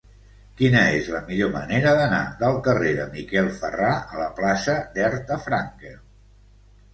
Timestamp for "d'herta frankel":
4.97-6.01